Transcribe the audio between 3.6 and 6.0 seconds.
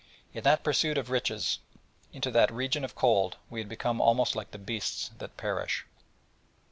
become almost like the beasts that perish.